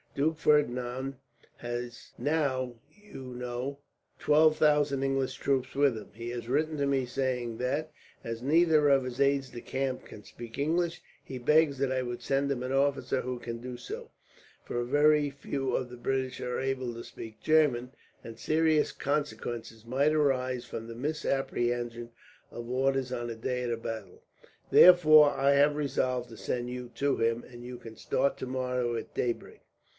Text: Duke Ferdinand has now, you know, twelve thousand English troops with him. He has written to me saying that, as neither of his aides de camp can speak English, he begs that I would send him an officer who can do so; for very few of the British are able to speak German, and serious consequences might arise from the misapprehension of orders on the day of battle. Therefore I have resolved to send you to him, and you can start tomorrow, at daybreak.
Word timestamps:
Duke 0.15 0.39
Ferdinand 0.39 1.17
has 1.57 2.11
now, 2.17 2.73
you 2.91 3.33
know, 3.35 3.77
twelve 4.19 4.57
thousand 4.57 5.03
English 5.03 5.35
troops 5.35 5.73
with 5.73 5.95
him. 5.95 6.09
He 6.13 6.31
has 6.31 6.49
written 6.49 6.75
to 6.77 6.87
me 6.87 7.05
saying 7.05 7.59
that, 7.59 7.91
as 8.23 8.41
neither 8.41 8.89
of 8.89 9.03
his 9.03 9.21
aides 9.21 9.51
de 9.51 9.61
camp 9.61 10.03
can 10.05 10.23
speak 10.23 10.57
English, 10.57 11.01
he 11.23 11.37
begs 11.37 11.77
that 11.77 11.91
I 11.93 12.01
would 12.01 12.21
send 12.21 12.51
him 12.51 12.63
an 12.63 12.73
officer 12.73 13.21
who 13.21 13.39
can 13.39 13.59
do 13.61 13.77
so; 13.77 14.09
for 14.65 14.83
very 14.83 15.29
few 15.29 15.75
of 15.75 15.89
the 15.89 15.97
British 15.97 16.41
are 16.41 16.59
able 16.59 16.93
to 16.95 17.03
speak 17.05 17.39
German, 17.39 17.91
and 18.23 18.37
serious 18.39 18.91
consequences 18.91 19.85
might 19.85 20.13
arise 20.13 20.65
from 20.65 20.87
the 20.87 20.95
misapprehension 20.95 22.09
of 22.49 22.67
orders 22.69 23.13
on 23.13 23.27
the 23.27 23.35
day 23.35 23.63
of 23.69 23.83
battle. 23.83 24.23
Therefore 24.71 25.29
I 25.29 25.51
have 25.53 25.75
resolved 25.75 26.27
to 26.29 26.37
send 26.37 26.69
you 26.69 26.89
to 26.95 27.17
him, 27.17 27.43
and 27.47 27.63
you 27.63 27.77
can 27.77 27.95
start 27.95 28.35
tomorrow, 28.35 28.95
at 28.97 29.13
daybreak. 29.13 29.61